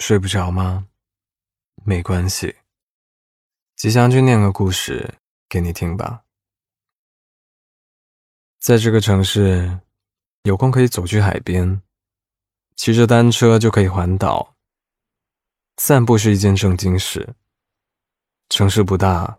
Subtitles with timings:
[0.00, 0.88] 睡不着吗？
[1.84, 2.56] 没关系，
[3.76, 6.24] 吉祥君念个故事给你听吧。
[8.58, 9.80] 在这个城市，
[10.44, 11.82] 有空可以走去海边，
[12.76, 14.56] 骑着单车就可以环岛。
[15.76, 17.34] 散步是一件正经事。
[18.48, 19.38] 城市不大，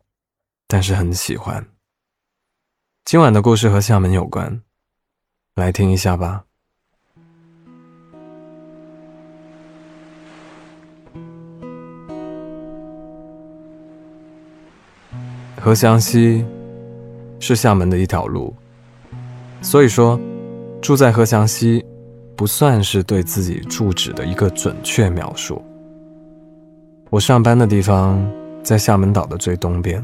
[0.68, 1.68] 但是很喜欢。
[3.04, 4.64] 今晚的故事和厦门有关，
[5.55, 6.46] 来听一下吧。
[15.64, 16.43] 荷祥溪
[17.39, 18.51] 是厦门的一条路，
[19.61, 20.20] 所以说
[20.82, 21.86] 住在荷祥溪
[22.36, 25.61] 不算是对自己住址的一个准确描述。
[27.11, 28.20] 我上班的地方
[28.64, 30.04] 在厦门岛的最东边，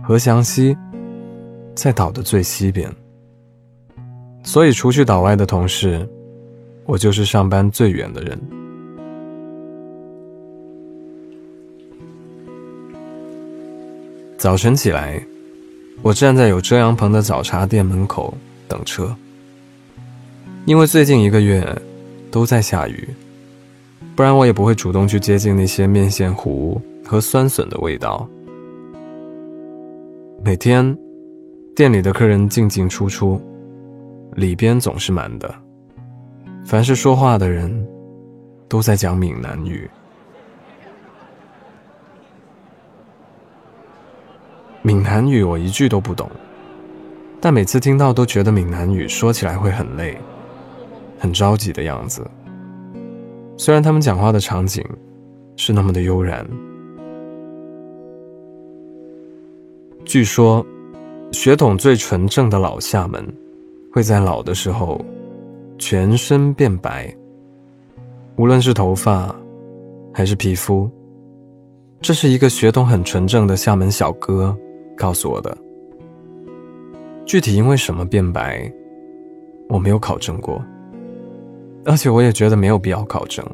[0.00, 0.76] 荷祥溪
[1.74, 2.88] 在岛的最西边，
[4.44, 6.08] 所以除去岛外的同事，
[6.84, 8.40] 我就是上班最远的人。
[14.38, 15.20] 早晨起来，
[16.02, 18.36] 我站在有遮阳棚的早茶店门口
[18.68, 19.16] 等车。
[20.66, 21.66] 因为最近一个月
[22.30, 23.08] 都在下雨，
[24.14, 28.28] 不然我也不会主动去接近那些面线糊和酸笋的味道。
[30.44, 30.96] 每天
[31.74, 33.40] 店里的客人进进出出，
[34.34, 35.52] 里边总是满的。
[36.64, 37.86] 凡是说话的人，
[38.68, 39.88] 都在讲闽南语。
[44.86, 46.30] 闽南语我一句都不懂，
[47.40, 50.16] 但每次听到都觉得闽南语说起来会很累、
[51.18, 52.24] 很着急的样子。
[53.56, 54.84] 虽然他们讲话的场景
[55.56, 56.46] 是那么的悠然。
[60.04, 60.64] 据说，
[61.32, 63.26] 血统最纯正的老厦门，
[63.92, 65.04] 会在老的时候
[65.78, 67.12] 全身变白，
[68.36, 69.34] 无论是头发
[70.14, 70.88] 还是皮肤。
[72.00, 74.56] 这是一个血统很纯正的厦门小哥。
[74.96, 75.56] 告诉我的，
[77.24, 78.72] 具体因为什么变白，
[79.68, 80.64] 我没有考证过，
[81.84, 83.44] 而且我也觉得没有必要考证，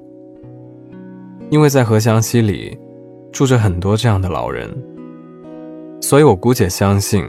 [1.51, 2.79] 因为在荷香溪里
[3.33, 4.71] 住着很多这样的老人，
[6.01, 7.25] 所以我姑且相信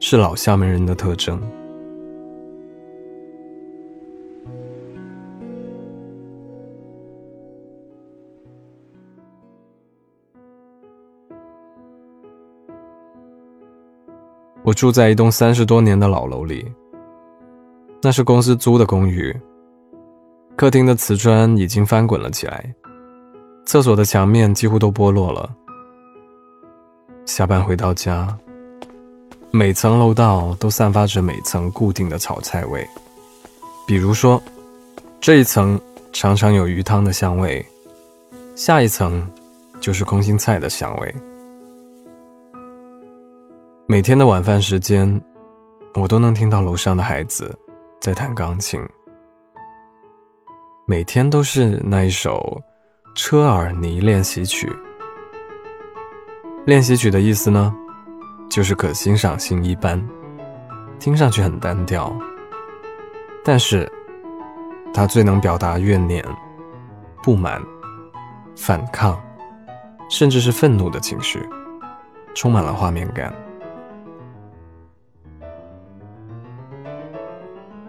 [0.00, 1.40] 是老厦门人的特征。
[14.64, 16.66] 我住在一栋三十多年的老楼里，
[18.00, 19.34] 那是公司租的公寓。
[20.56, 22.74] 客厅的瓷砖已经翻滚了起来，
[23.66, 25.54] 厕所的墙面几乎都剥落了。
[27.26, 28.34] 下班回到家，
[29.50, 32.88] 每层楼道都散发着每层固定的炒菜味，
[33.86, 34.42] 比如说，
[35.20, 35.78] 这一层
[36.10, 37.62] 常常有鱼汤的香味，
[38.54, 39.30] 下一层
[39.78, 41.14] 就是空心菜的香味。
[43.86, 45.20] 每天的晚饭时间，
[45.92, 47.54] 我都能听到楼上的孩子
[48.00, 48.80] 在弹钢琴。
[50.86, 52.62] 每天都是那一首
[53.14, 54.66] 《车尔尼练习曲》。
[56.64, 57.74] 练习曲的意思呢，
[58.48, 60.02] 就是可欣赏性一般，
[60.98, 62.10] 听上去很单调，
[63.44, 63.86] 但是
[64.94, 66.24] 它最能表达怨念、
[67.22, 67.62] 不满、
[68.56, 69.20] 反抗，
[70.08, 71.46] 甚至是愤怒的情绪，
[72.34, 73.30] 充满了画面感。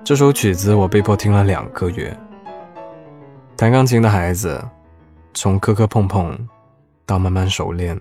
[0.05, 2.15] 这首曲子我被迫听了两个月。
[3.57, 4.63] 弹钢琴的孩子，
[5.33, 6.47] 从磕磕碰碰，
[7.07, 7.99] 到慢慢熟练，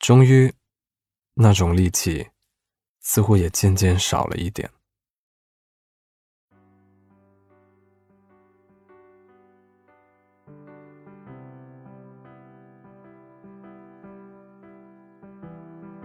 [0.00, 0.52] 终于，
[1.32, 2.28] 那种力气，
[3.00, 4.68] 似乎也渐渐少了一点。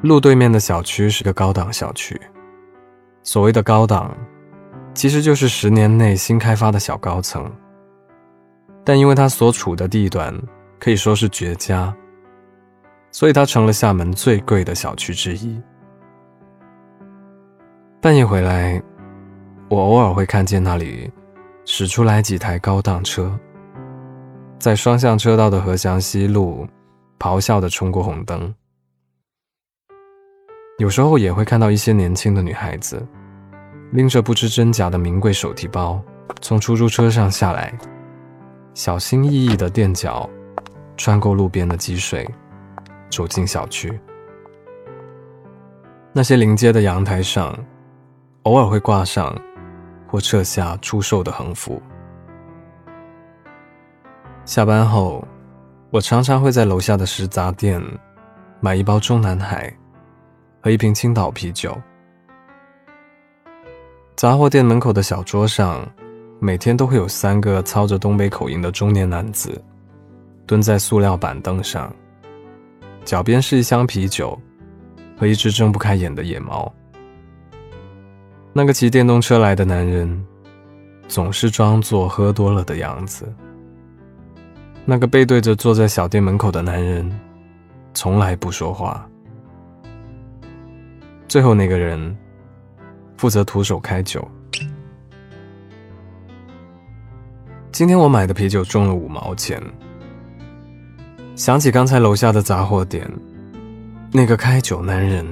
[0.01, 2.17] 路对面的小区是个高档小区，
[3.21, 4.17] 所谓的高档。
[4.97, 7.47] 其实就是十年内新开发的小高层，
[8.83, 10.35] 但因为它所处的地段
[10.79, 11.95] 可以说是绝佳，
[13.11, 15.61] 所以它成了厦门最贵的小区之一。
[18.01, 18.81] 半夜回来，
[19.69, 21.11] 我偶尔会看见那里
[21.63, 23.39] 驶出来几台高档车，
[24.57, 26.67] 在双向车道的河祥西路
[27.19, 28.51] 咆哮地冲过红灯。
[30.79, 33.07] 有时候也会看到一些年轻的女孩子。
[33.91, 36.01] 拎着不知真假的名贵手提包，
[36.41, 37.73] 从出租车上下来，
[38.73, 40.29] 小心翼翼的垫脚，
[40.97, 42.29] 穿过路边的积水，
[43.09, 43.97] 走进小区。
[46.11, 47.57] 那些临街的阳台上，
[48.43, 49.33] 偶尔会挂上
[50.07, 51.81] 或撤下出售的横幅。
[54.43, 55.25] 下班后，
[55.91, 57.81] 我常常会在楼下的食杂店
[58.59, 59.73] 买一包中南海
[60.61, 61.77] 和一瓶青岛啤酒。
[64.17, 65.87] 杂货店门口的小桌上，
[66.39, 69.63] 每天都会有三个操着东北口音的中年男子，
[70.47, 71.95] 蹲在塑料板凳上，
[73.05, 74.35] 脚边是一箱啤酒
[75.19, 76.73] 和一只睁不开眼的野猫。
[78.53, 80.25] 那个骑电动车来的男人，
[81.07, 83.31] 总是装作喝多了的样子。
[84.83, 87.07] 那个背对着坐在小店门口的男人，
[87.93, 89.07] 从来不说话。
[91.27, 92.17] 最后那个人。
[93.17, 94.25] 负责徒手开酒。
[97.71, 99.61] 今天我买的啤酒重了五毛钱。
[101.35, 103.07] 想起刚才楼下的杂货店，
[104.11, 105.25] 那个开酒男人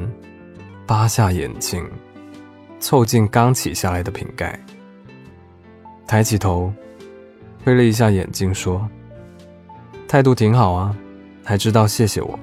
[0.86, 1.84] 扒下眼镜，
[2.80, 4.60] 凑近刚起下来的瓶盖，
[6.06, 6.72] 抬起头，
[7.64, 8.88] 挥了一下眼睛，说
[10.08, 10.96] ：“态度挺好啊，
[11.44, 12.40] 还知道谢谢我。”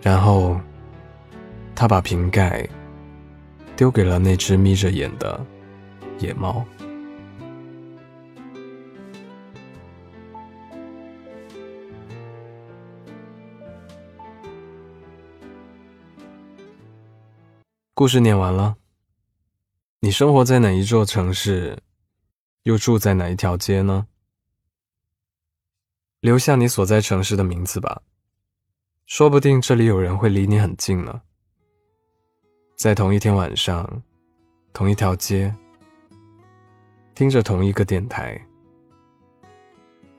[0.00, 0.58] 然后，
[1.74, 2.66] 他把瓶盖。
[3.76, 5.44] 丢给了那只眯着眼的
[6.18, 6.64] 野猫。
[17.92, 18.76] 故事念完了。
[20.00, 21.78] 你生活在哪一座城市？
[22.62, 24.06] 又住在哪一条街呢？
[26.20, 28.02] 留下你所在城市的名字吧，
[29.06, 31.22] 说不定这里有人会离你很近呢。
[32.76, 33.90] 在同一天晚上，
[34.74, 35.50] 同一条街，
[37.14, 38.38] 听着同一个电台。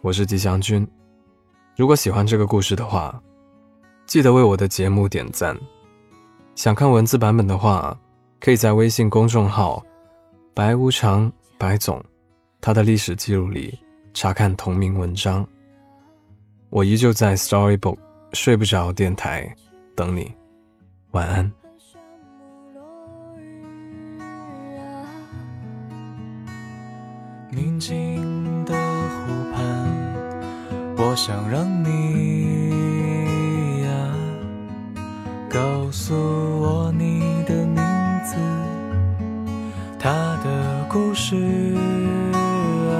[0.01, 0.85] 我是吉祥君。
[1.75, 3.21] 如果喜欢这个故事的话，
[4.07, 5.55] 记得为我的节目点赞。
[6.55, 7.95] 想看文字版本的话，
[8.39, 9.85] 可以在微信公众号
[10.55, 12.03] “白无常白总”
[12.59, 13.77] 他的历史记录里
[14.15, 15.47] 查看同名文章。
[16.71, 17.99] 我依旧在 Storybook
[18.33, 19.55] 睡不着电台
[19.95, 20.33] 等你，
[21.11, 21.51] 晚安。
[27.57, 29.63] 宁静的湖畔，
[30.95, 32.69] 我想让你
[33.83, 33.89] 呀，
[35.49, 37.83] 告诉我你的名
[38.23, 38.35] 字，
[39.97, 41.35] 他的故事
[42.91, 42.93] 啊，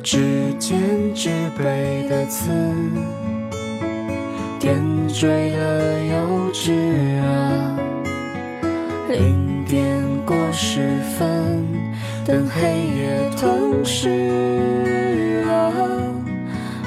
[0.00, 2.52] 指尖纸背的刺，
[4.60, 7.76] 点缀的幼稚啊，
[9.08, 11.77] 零点过十分。
[12.28, 12.60] 等黑
[12.94, 14.10] 夜吞噬
[15.48, 15.72] 啊，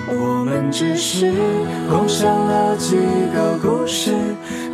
[0.07, 1.33] 我们只是
[1.89, 2.95] 共享了几
[3.33, 4.11] 个故事，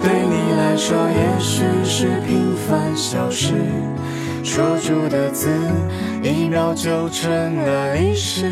[0.02, 3.54] 对你来说也许是平凡小事。
[4.44, 5.48] 说出的字，
[6.22, 8.52] 一秒就成了历史。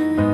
[0.00, 0.29] 是。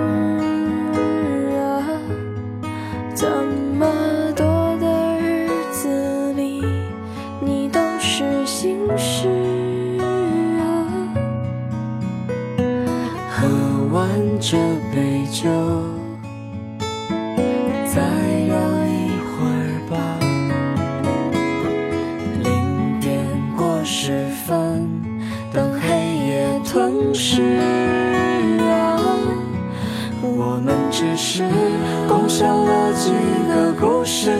[32.36, 33.12] 共享了几
[33.48, 34.30] 个故事，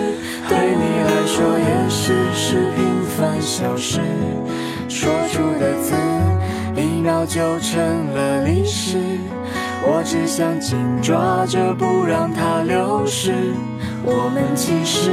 [0.51, 4.03] 对你来说也许是平凡小事。
[4.87, 5.95] 说出的字，
[6.77, 7.81] 一秒就成
[8.13, 8.99] 了历史。
[9.83, 13.33] 我只想紧抓着不让它流逝。
[14.05, 15.11] 我们其实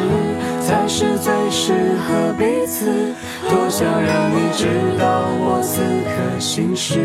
[0.59, 1.71] 才是最适
[2.03, 3.13] 合彼此。
[3.49, 4.67] 多想让你知
[4.99, 6.99] 道我此刻心事。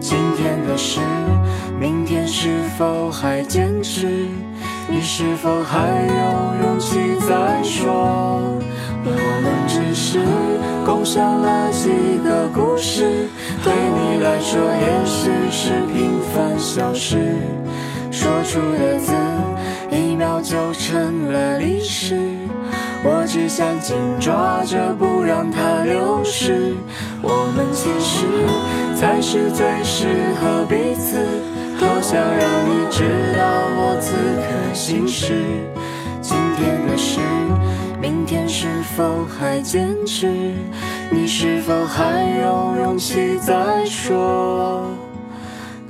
[0.00, 1.00] 今天的事，
[1.80, 4.26] 明天是否还坚持？
[4.88, 6.98] 你是否还有勇气
[7.28, 7.90] 再说？
[9.04, 9.10] 我
[9.42, 10.20] 们只是
[10.84, 11.88] 共享了几
[12.22, 13.28] 个故事，
[13.64, 17.36] 对你来说也许是平凡小事。
[18.10, 19.12] 说出的字，
[19.90, 22.16] 一秒就成了历史。
[23.04, 26.74] 我只想紧抓着，不让它流逝。
[27.22, 28.26] 我们其实
[28.94, 30.06] 才是最适
[30.40, 31.18] 合彼此。
[31.82, 33.02] 多想让你知
[33.36, 33.42] 道
[33.74, 35.34] 我此刻心事。
[36.20, 37.18] 今天的事，
[38.00, 40.30] 明天是否还坚持？
[41.10, 44.88] 你是否还有勇气再说？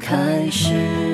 [0.00, 1.11] 开始。